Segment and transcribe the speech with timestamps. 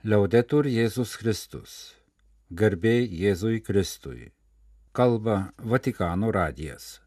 [0.00, 1.72] Liaudetur Jėzus Kristus.
[2.56, 4.30] Garbė Jėzui Kristui.
[4.96, 7.02] Kalba Vatikano radijas.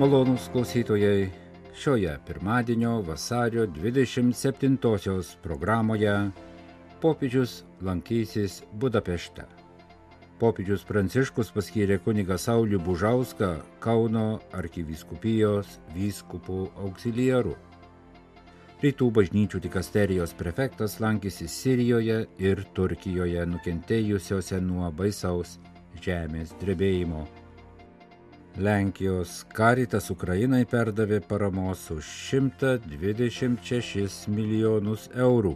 [0.00, 1.28] Malonūs klausytojai,
[1.76, 6.16] šioje pirmadienio vasario 27-osios programoje
[7.04, 9.59] popiežius lankysis Budapešte.
[10.40, 13.48] Popiežius Pranciškus paskyrė kunigą Saulį Bužauską
[13.84, 17.52] Kauno arkivyskupijos vyskupų auxiliaru.
[18.80, 25.58] Rytų bažnyčių dikasterijos prefektas lankėsi Sirijoje ir Turkijoje nukentėjusiose nuo baisaus
[26.00, 27.26] žemės drebėjimo.
[28.56, 35.54] Lenkijos karitas Ukrainai perdavė paramos už 126 milijonus eurų.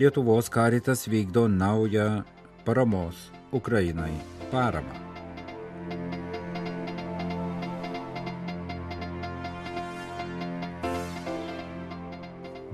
[0.00, 2.24] Lietuvos karitas vykdo naują
[2.66, 4.12] paramos Ukrainai
[4.50, 4.90] paramą.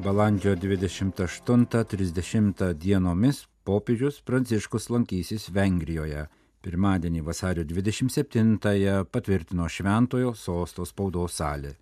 [0.04, 6.26] Balandžio 28-30 dienomis popiežius Pranciškus lankysis Vengrijoje.
[6.64, 11.76] Pirmadienį vasario 27-ąją patvirtino Šventojo sosto spaudos salė.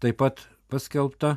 [0.00, 0.40] Taip pat
[0.72, 1.36] paskelbta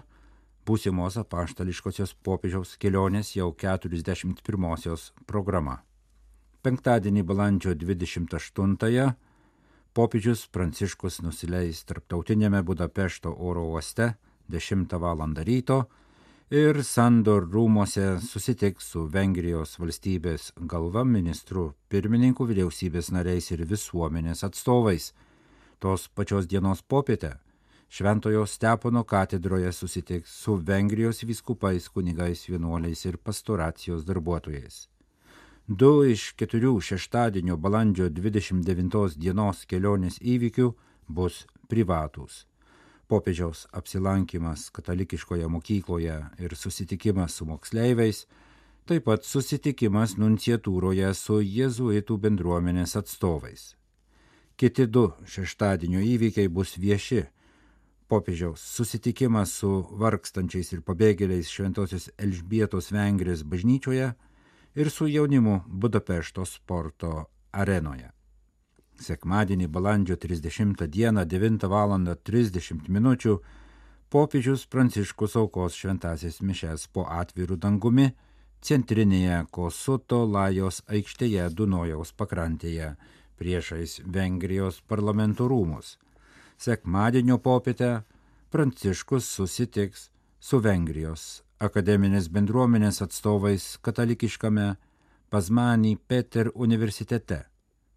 [0.63, 5.83] būsimos apaštališkosios popiežiaus kelionės jau 41-osios programa.
[6.63, 9.05] Penktadienį balandžio 28-ąją
[9.99, 14.13] popiežius Pranciškus nusileis tarptautinėme Budapešto oro uoste
[14.55, 15.23] 10 val.
[15.49, 15.79] ryto
[16.61, 25.11] ir Sandor rūmose susitiks su Vengrijos valstybės galva ministru pirmininku, vyriausybės nariais ir visuomenės atstovais.
[25.79, 27.33] Tos pačios dienos popietę
[27.89, 34.92] Šventojo Stepono katedroje susitiks su Vengrijos vyskupais, kunigais, vienuoliais ir pastoracijos darbuotojais.
[35.67, 40.73] Du iš keturių šeštadienio balandžio 29 dienos kelionės įvykių
[41.07, 42.43] bus privatūs
[43.13, 48.25] popiežiaus apsilankimas katalikiškoje mokykloje ir susitikimas su moksleiviais,
[48.89, 53.75] taip pat susitikimas nunciatūroje su jėzuitų bendruomenės atstovais.
[54.57, 57.23] Kiti du šeštadienio įvykiai bus vieši.
[58.09, 59.71] Popiežiaus susitikimas su
[60.01, 64.11] vargstančiais ir pabėgėliais Šventojios Elžbietos Vengrės bažnyčioje
[64.75, 68.11] ir su jaunimu Budapešto sporto arenoje.
[68.99, 71.89] Sekmadienį balandžio 30 dieną 9 val.
[72.29, 73.17] 30 min.
[74.09, 78.11] popiežius Pranciškus aukos šventasias mišes po atvirų dangumi
[78.61, 82.95] centrinėje Kosuto Lajos aikštėje Dunojaus pakrantėje
[83.37, 85.97] priešais Vengrijos parlamento rūmus.
[86.57, 88.03] Sekmadienio popietę
[88.49, 94.73] Pranciškus susitiks su Vengrijos akademinės bendruomenės atstovais katalikiškame
[95.31, 97.39] Pazmanį Peter universitete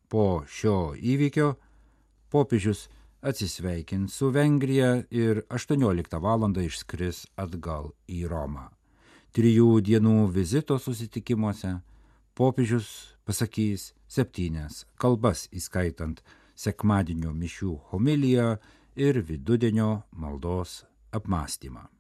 [0.09, 1.49] po šio įvykio
[2.31, 2.87] popiežius
[3.27, 6.47] atsisveikins su Vengrija ir 18 val.
[6.63, 8.71] išskris atgal į Romą.
[9.35, 11.81] Trijų dienų vizito susitikimuose
[12.35, 16.23] popiežius pasakys septynias kalbas, įskaitant
[16.55, 18.57] sekmadienio mišių homiliją
[18.97, 21.96] ir vidudienio maldos apmąstymą.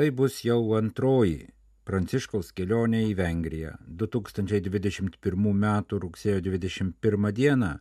[0.00, 1.50] Tai bus jau antroji
[1.84, 5.66] Pranciškaus kelionė į Vengriją 2021 m.
[6.04, 7.72] rugsėjo 21 d.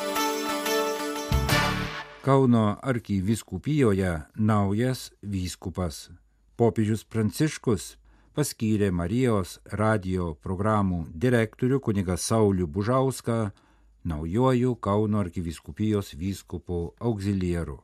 [2.25, 6.11] Kauno arkivyskupijoje naujas vyskupas.
[6.57, 7.97] Popiežius Pranciškus
[8.35, 13.55] paskyrė Marijos radio programų direktorių kuniga Saulių Bužauską
[14.05, 17.81] naujoju Kauno arkivyskupijos vyskupu auxilieru.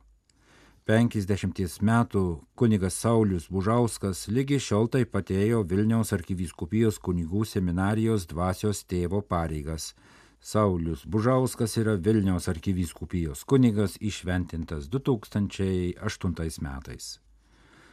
[0.87, 2.21] 50 metų
[2.57, 9.93] kunigas Saulis Bužauskas lygi šiol taip pat ėjo Vilniaus arkivyskupijos kunigų seminarijos dvasios tėvo pareigas.
[10.41, 17.19] Saulis Bužauskas yra Vilniaus arkivyskupijos kunigas išventintas 2008 metais.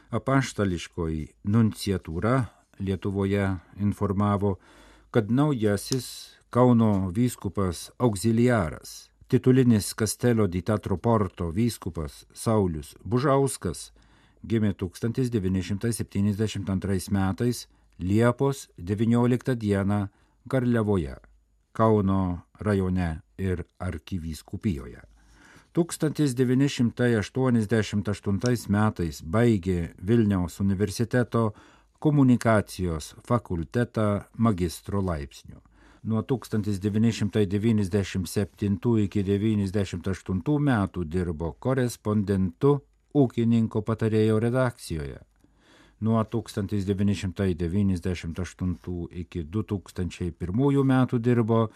[0.09, 2.49] Apaštališkoji nunciatūra
[2.79, 3.45] Lietuvoje
[3.77, 4.57] informavo,
[5.11, 13.91] kad naujasis Kauno vyskupas auxiliaras, titulinis Kastelio di Tatroporto vyskupas Saulis Bužauskas
[14.41, 17.67] gimė 1972 metais
[17.99, 20.07] Liepos 19 dieną
[20.49, 21.15] Garliavoje,
[21.71, 25.01] Kauno rajone ir arkivyskupijoje.
[25.77, 31.53] 1988 metais baigė Vilniaus universiteto
[31.99, 35.68] komunikacijos fakultetą magistro laipsnių.
[36.03, 42.79] Nuo 1997 iki 1998 metų dirbo korespondentu
[43.13, 45.19] ūkininko patarėjo redakcijoje.
[46.01, 51.69] Nuo 1998 iki 2001 metų dirbo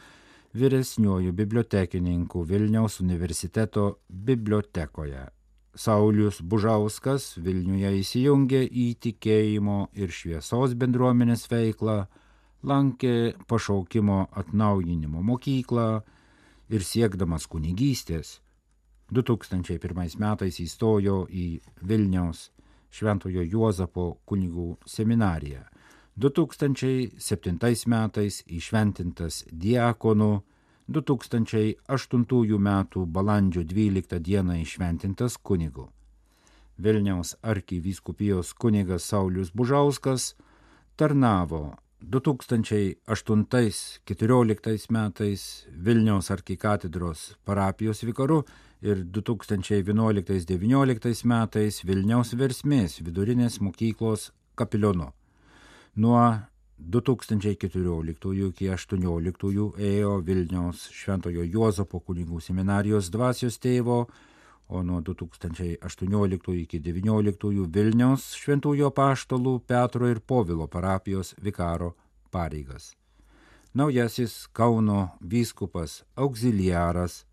[0.54, 5.28] vyresniuoju bibliotekininku Vilniaus universiteto bibliotekoje.
[5.76, 12.06] Saulius Bužauskas Vilniuje įsijungė į tikėjimo ir šviesos bendruomenės veiklą,
[12.64, 15.88] lankė pašaukimo atnaujinimo mokyklą
[16.70, 18.40] ir siekdamas kunigystės
[19.12, 21.48] 2001 metais įstojo į
[21.88, 22.50] Vilniaus
[22.94, 25.64] Šventojo Juozapo kunigų seminariją.
[26.18, 30.44] 2007 metais įšventintas diakonu,
[30.88, 32.70] 2008 m.
[33.08, 34.44] balandžio 12 d.
[34.62, 35.90] įšventintas kunigu.
[36.78, 40.36] Vilniaus arkivyskupijos kunigas Saulis Bužauskas
[40.96, 41.76] tarnavo
[42.12, 48.44] 2008-2014 metais Vilniaus arkikatedros parapijos vikaru
[48.82, 55.12] ir 2011-2019 metais Vilniaus versmės vidurinės mokyklos kapilionu.
[55.96, 56.34] Nuo
[56.80, 57.70] 2014 iki
[58.68, 64.08] 2018 ėjo Vilniaus Šventojo Juozapo kunigų seminarijos dvasios tėvo,
[64.68, 71.94] o nuo 2018 iki 2019 Vilniaus Šventųjų paštalų Petro ir Povilo parapijos vikaro
[72.32, 72.94] pareigas.
[73.74, 77.24] Naujasis Kauno vyskupas auxiliaras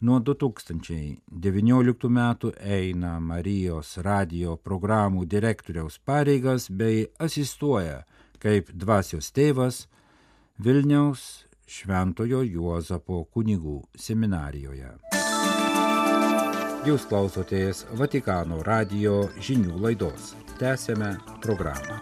[0.00, 8.04] nuo 2019 metų eina Marijos radio programų direktoriaus pareigas bei asistuoja
[8.38, 9.86] kaip dvasios tėvas
[10.58, 14.94] Vilniaus Šventojo Juozapo kunigų seminarijoje.
[16.86, 20.36] Jūs klausotės Vatikano radio žinių laidos.
[20.60, 21.96] Tęsėme programą.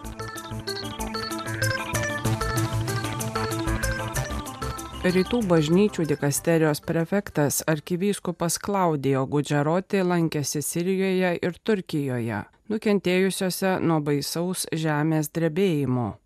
[5.07, 15.33] Rytų bažnyčių dikasterijos prefektas arkivyskupas Klaudijo Gudžaroti lankėsi Sirijoje ir Turkijoje, nukentėjusiose nuo baisaus žemės
[15.33, 16.19] drebėjimo.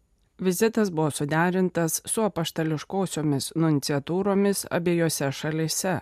[0.43, 6.01] Vizitas buvo suderintas su apaštališkosiomis nunciatūromis abiejose šalise.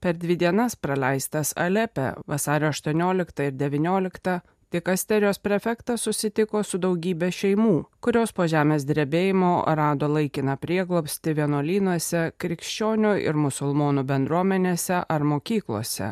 [0.00, 4.40] Per dvi dienas praleistas Alepe vasario 18 ir 19
[4.72, 13.14] Dikasterijos prefektas susitiko su daugybė šeimų, kurios po žemės drebėjimo rado laikiną prieglobstį vienuolynuose, krikščionių
[13.22, 16.10] ir musulmonų bendruomenėse ar mokyklose.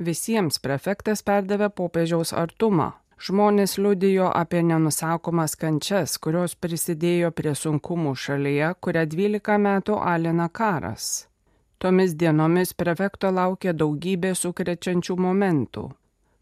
[0.00, 2.94] Visiems prefektas perdavė popiežiaus artumą.
[3.20, 11.27] Žmonės liudijo apie nenusakomas kančias, kurios prisidėjo prie sunkumų šalyje, kurią 12 metų alina karas.
[11.78, 15.88] Tomis dienomis prefekto laukė daugybė sukrečiančių momentų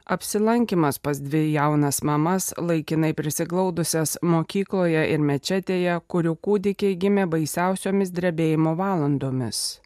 [0.07, 8.77] Apsilankimas pas dvi jaunas mamas, laikinai prisiglaudusias mokykloje ir mečetėje, kurių kūdikiai gimė baisiausiomis drebėjimo
[8.79, 9.81] valandomis.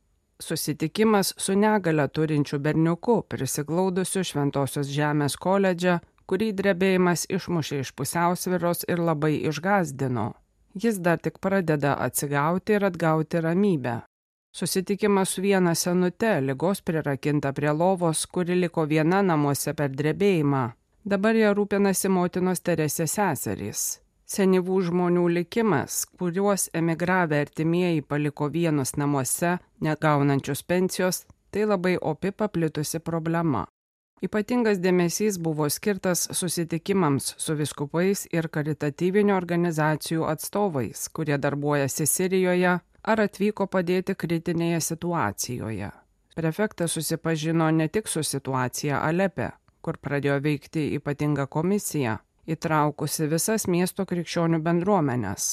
[0.45, 5.97] Susitikimas su negale turinčiu berniuku, prisiglaudusiu Šventojios Žemės koledže,
[6.29, 10.35] kurį drebėjimas išmušė iš pusiausviros ir labai išgazdino.
[10.77, 14.03] Jis dar tik pradeda atsigauti ir atgauti ramybę.
[14.53, 20.63] Susitikimas su viena senute, lygos prirakinta prie lovos, kuri liko viena namuose per drebėjimą.
[21.05, 23.83] Dabar ją rūpinasi motinos Teresės seserys.
[24.31, 32.99] Senyvų žmonių likimas, kuriuos emigravę artimieji paliko vienus namuose, negaunančius pensijos, tai labai opi paplitusi
[32.99, 33.65] problema.
[34.21, 43.25] Ypatingas dėmesys buvo skirtas susitikimams su viskupais ir karitatyvinių organizacijų atstovais, kurie darbuojasi Sirijoje, ar
[43.27, 45.91] atvyko padėti kritinėje situacijoje.
[46.37, 54.07] Prefektas susipažino ne tik su situacija Alepe, kur pradėjo veikti ypatinga komisija, įtraukusi visas miesto
[54.07, 55.51] krikščionių bendruomenės.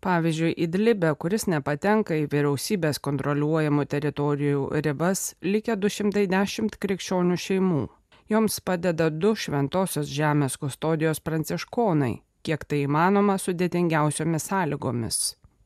[0.00, 7.82] Pavyzdžiui, Idlibe, kuris nepatenka į vyriausybės kontroliuojamų teritorijų ribas, likę 210 krikščionių šeimų.
[8.30, 12.12] Joms padeda du šventosios žemės kustodijos pranciškonai,
[12.46, 15.18] kiek tai įmanoma sudėtingiausiomis sąlygomis.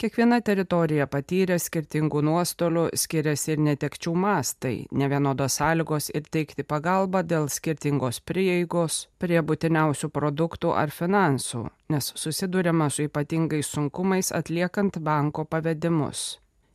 [0.02, 7.44] Kiekviena teritorija patyrė skirtingų nuostolių, skiriasi ir netekčių mastai, nevienodos sąlygos ir teikti pagalbą dėl
[7.46, 11.60] skirtingos prieigos prie būtiniausių produktų ar finansų,
[11.94, 16.24] nes susidurima su ypatingais sunkumais atliekant banko pavedimus.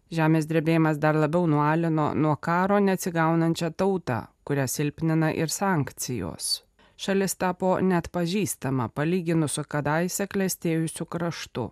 [0.08, 6.64] Žemės drebėjimas dar labiau nualino nuo karo neatsigaunančią tautą, kurią silpnina ir sankcijos.
[6.96, 11.68] šalis tapo net pažįstama palyginus su kadaise klestėjusiu kraštu.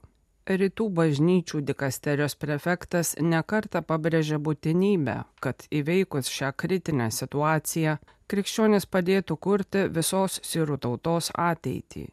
[0.46, 7.96] Rytų bažnyčių dikasterijos prefektas nekarta pabrėžė būtinybę, kad įveikus šią kritinę situaciją,
[8.30, 12.06] krikščionis padėtų kurti visos sirų tautos ateitį.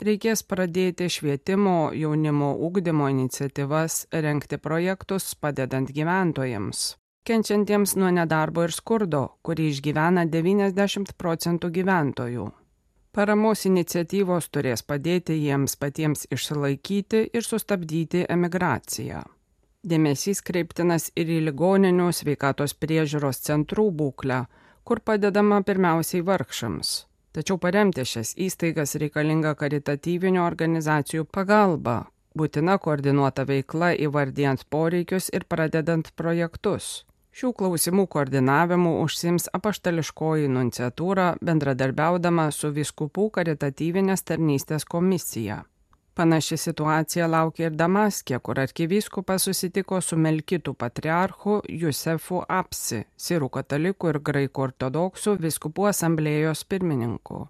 [0.00, 6.86] Reikės pradėti švietimo jaunimo ugdymo iniciatyvas rengti projektus padedant gyventojams
[7.28, 12.46] kenčiantiems nuo nedarbo ir skurdo kurį išgyvena 90 procentų gyventojų
[13.10, 19.24] Paramos iniciatyvos turės padėti jiems patiems išsilaikyti ir sustabdyti emigraciją.
[19.82, 24.44] Dėmesys kreiptinas ir į ligoninių sveikatos priežiūros centrų būklę,
[24.86, 26.92] kur padedama pirmiausiai vargšams.
[27.34, 32.04] Tačiau paremti šias įstaigas reikalinga karitatyvinių organizacijų pagalba,
[32.38, 37.00] būtina koordinuota veikla įvardijant poreikius ir pradedant projektus.
[37.40, 45.62] Šių klausimų koordinavimu užsims apaštališkoji nunciatūra bendradarbiaudama su viskupų karitatyvinės tarnystės komisija.
[46.20, 54.12] Panaši situacija laukia ir Damaskė, kur arkivyskupas susitiko su Melkitų patriarchu Jusefu Apsi, sirų katalikų
[54.12, 57.46] ir graikų ortodoksų viskupų asamblėjos pirmininku.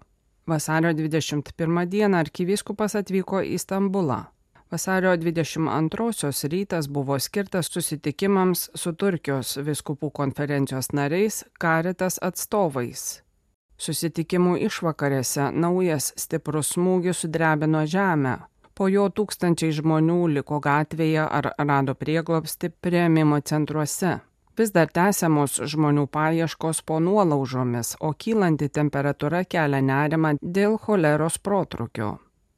[0.47, 4.23] Vasario 21 dieną arkivyskupas atvyko į Stambulą.
[4.71, 13.21] Vasario 22 rytas buvo skirtas susitikimams su Turkijos viskupų konferencijos nariais, karitas atstovais.
[13.77, 18.37] Susitikimų išvakarėse naujas stiprus smūgis sudrebino žemę,
[18.81, 24.13] Po jo tūkstančiai žmonių liko gatvėje ar rado prieglobsti prieimimo centruose.
[24.57, 32.15] Vis dar tęsiamos žmonių paieškos po nuolaužomis, o kylanti temperatūra kelia nerimą dėl choleros protrukio.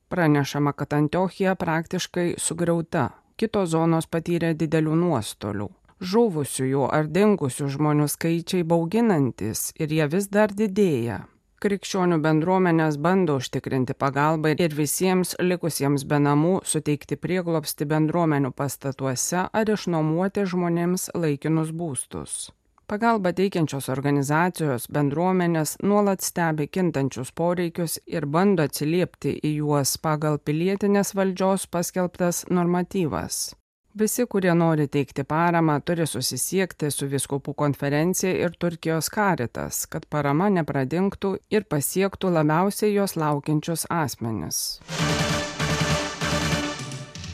[0.09, 5.69] Pranešama, kad Antiochija praktiškai sugriauta, kitos zonos patyrė didelių nuostolių.
[6.03, 11.23] Žuvusiųjų ar dingusių žmonių skaičiai bauginantis ir jie vis dar didėja
[11.63, 19.71] krikščionių bendruomenės bando užtikrinti pagalbą ir visiems likusiems be namų suteikti prieglobsti bendruomenių pastatuose ar
[19.75, 22.51] išnuomoti žmonėms laikinus būstus.
[22.87, 31.13] Pagalba teikiančios organizacijos bendruomenės nuolat stebi kintančius poreikius ir bando atsiliepti į juos pagal pilietinės
[31.15, 33.53] valdžios paskelbtas normatyvas.
[33.95, 40.49] Visi, kurie nori teikti paramą, turi susisiekti su viskupų konferencija ir Turkijos karitas, kad parama
[40.49, 44.63] nepradingtų ir pasiektų labiausiai jos laukiančius asmenis.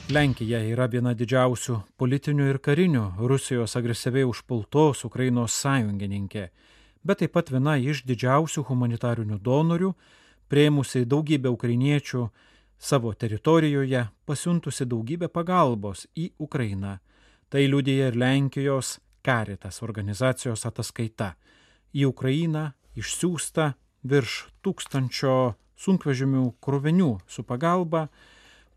[0.10, 6.48] Lenkija yra viena didžiausių politinių ir karinių Rusijos agresyviai užpultos Ukrainos sąjungininkė,
[7.06, 9.92] bet taip pat viena iš didžiausių humanitarinių donorių,
[10.50, 12.24] prieimusi daugybę ukrainiečių
[12.80, 16.96] savo teritorijoje pasiuntusi daugybę pagalbos į Ukrainą.
[17.50, 21.36] Tai liudija ir Lenkijos Karitas organizacijos ataskaita.
[21.94, 23.76] Į Ukrainą išsiųsta
[24.10, 28.08] virš tūkstančio sunkvežimių krovinių su pagalba.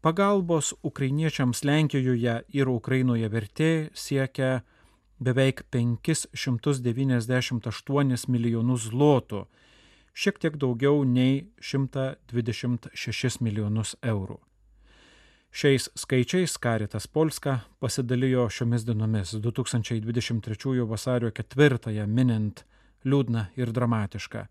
[0.03, 4.67] Pagalbos ukrainiečiams Lenkijoje ir Ukrainoje vertė siekia
[5.23, 9.47] beveik 598 milijonus zlotų
[10.13, 14.43] šiek tiek daugiau nei 126 milijonus eurų.
[15.55, 22.67] Šiais skaičiais Karitas Polska pasidalijo šiomis dienomis 2023 vasario 4 minint
[23.07, 24.51] liūdną ir dramatišką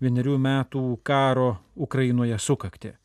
[0.00, 2.99] vienerių metų karo Ukrainoje sukakti.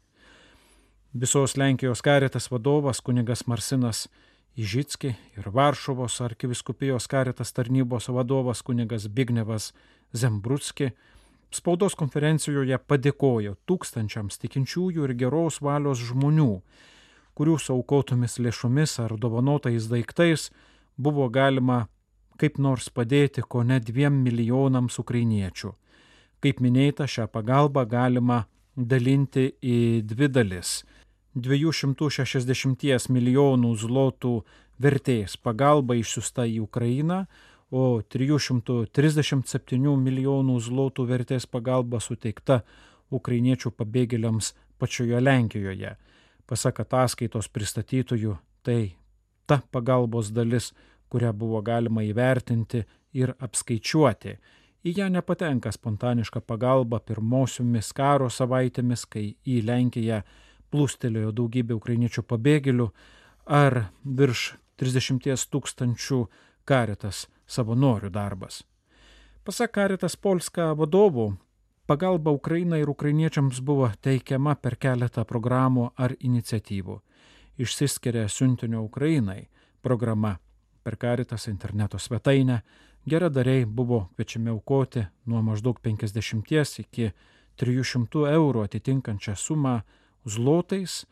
[1.15, 4.09] Visos Lenkijos Karitas vadovas kunigas Marsinas
[4.55, 9.73] Ižitski ir Varšuvos arkiviskupijos Karitas tarnybos vadovas kunigas Bignevas
[10.11, 10.89] Zembrutski
[11.55, 16.59] spaudos konferencijoje padėkojo tūkstančiams tikinčiųjų ir geros valios žmonių,
[17.31, 20.49] kurių saukotomis lėšomis ar dovanotais daiktais
[20.97, 21.85] buvo galima
[22.35, 25.71] kaip nors padėti ko ne dviem milijonams ukrainiečių.
[26.43, 28.43] Kaip minėta, šią pagalbą galima
[28.75, 30.75] dalinti į dvi dalis.
[31.35, 34.35] 260 milijonų zlotų
[34.79, 37.25] vertės pagalba išsiusta į Ukrainą,
[37.71, 42.61] o 337 milijonų zlotų vertės pagalba suteikta
[43.11, 45.95] ukrainiečių pabėgėliams pačioje Lenkijoje.
[46.45, 48.95] Pasak ataskaitos pristatytojų, tai
[49.45, 50.73] ta pagalbos dalis,
[51.09, 54.37] kurią buvo galima įvertinti ir apskaičiuoti.
[54.85, 60.21] Į ją nepatenka spontaniška pagalba pirmosiomis karo savaitėmis, kai į Lenkiją
[60.75, 62.89] plūstelėjo daugybė ukrainiečių pabėgėlių,
[63.47, 66.21] ar virš 30 tūkstančių
[66.67, 68.63] karitas savanorių darbas.
[69.45, 71.35] Pasak Karitas Polska vadovų,
[71.85, 76.97] pagalba Ukrainai ir ukrainiečiams buvo teikiama per keletą programų ar iniciatyvų.
[77.61, 79.45] Išsiskiria siuntinio Ukrainai
[79.85, 80.35] programa
[80.83, 82.63] per Karitas interneto svetainę,
[83.05, 87.11] geradariai buvo kviečiami aukoti nuo maždaug 50 iki
[87.55, 89.77] 300 eurų atitinkančią sumą
[90.25, 91.05] zlotais,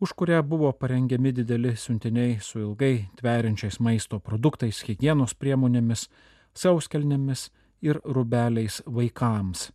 [0.00, 6.08] už kurią buvo parengiami dideli siuntiniai su ilgai tveriančiais maisto produktais, hygienos priemonėmis,
[6.54, 7.48] sauskelnėmis
[7.82, 9.70] ir rubeliais vaikams.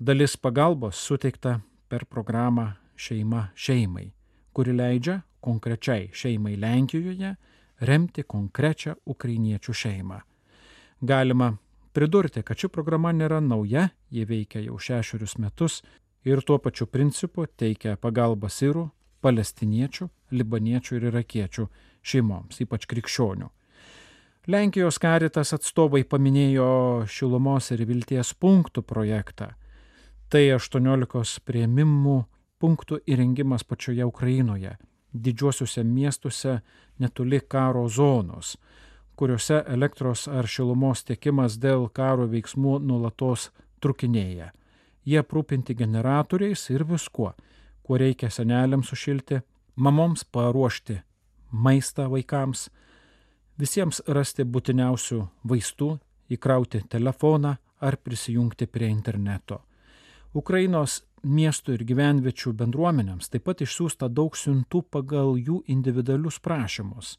[0.00, 4.08] Dalis pagalbos suteikta per programą Šeima šeimai,
[4.52, 7.34] kuri leidžia konkrečiai šeimai Lenkijoje
[7.80, 10.20] remti konkrečią ukrainiečių šeimą.
[11.00, 11.50] Galima
[11.92, 15.82] pridurti, kad ši programa nėra nauja, ji veikia jau šešerius metus
[16.26, 18.88] ir tuo pačiu principu teikia pagalbą sirų,
[19.22, 21.66] palestiniečių, libaniečių ir irakiečių
[22.02, 23.50] šeimoms, ypač krikščionių.
[24.46, 26.66] Lenkijos karitas atstovai paminėjo
[27.10, 29.54] šilumos ir vilties punktų projektą.
[30.30, 32.16] Tai 18 prieimimų
[32.62, 34.76] punktų įrengimas pačioje Ukrainoje,
[35.14, 36.60] didžiuosiuose miestuose
[36.98, 38.56] netoli karo zonos,
[39.16, 44.52] kuriuose elektros ar šilumos tiekimas dėl karo veiksmų nulatos trukinėja.
[45.06, 47.32] Jie aprūpinti generatoriais ir viskuo,
[47.86, 49.40] kuo reikia seneliams sušilti,
[49.76, 51.00] mamoms paruošti
[51.52, 52.68] maistą vaikams,
[53.58, 55.90] visiems rasti būtiniausių vaistų,
[56.30, 59.62] įkrauti telefoną ar prisijungti prie interneto.
[60.34, 67.16] Ukrainos miestų ir gyvenviečių bendruomenėms taip pat išsiųsta daug siuntų pagal jų individualius prašymus.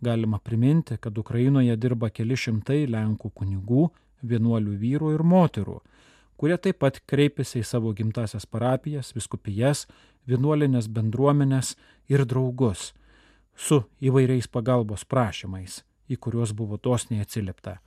[0.00, 3.88] Galima priminti, kad Ukrainoje dirba keli šimtai Lenkų kunigų,
[4.22, 5.78] vienuolių vyrų ir moterų,
[6.36, 9.86] kurie taip pat kreipiasi į savo gimtasias parapijas, viskupijas,
[10.28, 11.74] vienuolinės bendruomenės
[12.08, 12.92] ir draugus
[13.54, 17.78] su įvairiais pagalbos prašymais, į kuriuos buvo dosniai atsiliepta.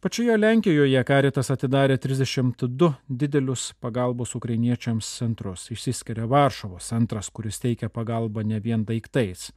[0.00, 5.66] Pačioje Lenkijoje Karitas atidarė 32 didelius pagalbos ukrainiečiams centrus.
[5.74, 9.50] Išsiskiria Varšuvos centras, kuris teikia pagalbą ne vien daiktais.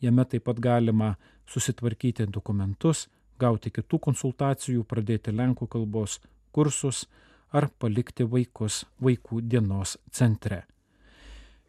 [0.00, 1.10] Jame taip pat galima
[1.44, 3.04] susitvarkyti dokumentus,
[3.36, 6.22] gauti kitų konsultacijų, pradėti lenkų kalbos
[6.56, 7.04] kursus
[7.52, 10.64] ar palikti vaikus vaikų dienos centre.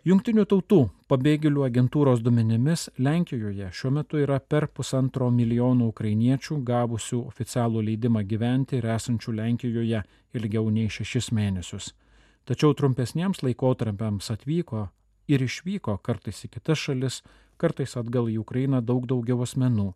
[0.04, 7.86] Junktinių tautų pabėgėlių agentūros duomenimis Lenkijoje šiuo metu yra per pusantro milijono ukrainiečių gavusių oficialų
[7.88, 10.02] leidimą gyventi ir esančių Lenkijoje
[10.36, 11.93] ilgiau nei šešis mėnesius.
[12.43, 14.89] Tačiau trumpesniems laikotarpiams atvyko
[15.32, 17.22] ir išvyko kartais į kitas šalis,
[17.56, 19.93] kartais atgal į Ukrainą daug daugiau asmenų.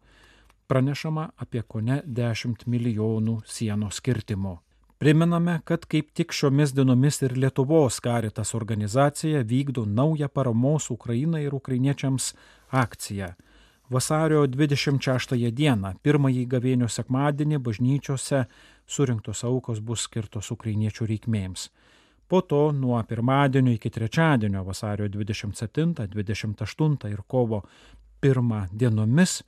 [0.71, 4.55] Pranešama apie kone 10 milijonų sienos skirtimų.
[4.97, 11.53] Priminame, kad kaip tik šiomis dienomis ir Lietuvos karitas organizacija vykdo naują paramos Ukrainai ir
[11.55, 12.33] ukrainiečiams
[12.69, 13.27] akciją.
[13.89, 18.41] Vasario 26 dieną, pirmąjį gavėnio sekmadienį, bažnyčiose
[18.87, 21.69] surinktos aukos bus skirtos ukrainiečių reikmėms.
[22.27, 27.61] Po to nuo pirmadienio iki trečiadienio vasario 27, 28 ir kovo
[28.21, 29.43] 1 dienomis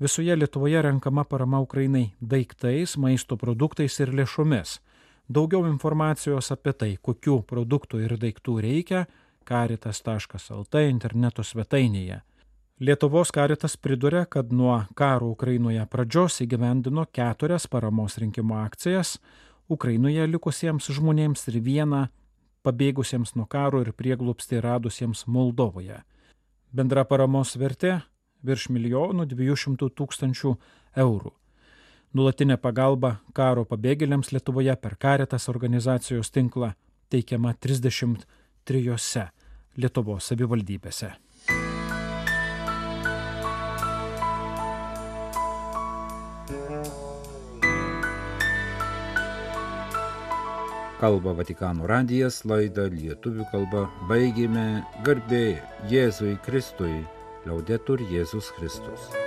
[0.00, 4.78] Visoje Lietuvoje renkama parama Ukrainai daiktais, maisto produktais ir lėšomis.
[5.26, 9.00] Daugiau informacijos apie tai, kokių produktų ir daiktų reikia,
[9.44, 12.20] karitas.lt interneto svetainėje.
[12.78, 19.16] Lietuvos karitas priduria, kad nuo karo Ukrainoje pradžios įgyvendino keturias paramos rinkimo akcijas
[19.68, 22.04] Ukrainoje likusiems žmonėms ir vieną
[22.62, 25.98] pabėgusiems nuo karo ir prieglupstį radusiems Moldovoje.
[26.70, 27.98] Bendra paramos vertė
[28.46, 30.54] virš milijonų dviejų šimtų tūkstančių
[31.04, 31.32] eurų.
[32.16, 36.72] Nulatinė pagalba karo pabėgėliams Lietuvoje per Karitas organizacijos tinklą
[37.12, 39.28] teikiama 33
[39.78, 41.12] Lietuvos savivaldybėse.
[50.98, 55.60] Kalba Vatikano radijas laidą lietuvių kalba baigėme garbė
[55.92, 57.04] Jėzui Kristui
[57.48, 59.17] Liaudetur Jėzus Kristus.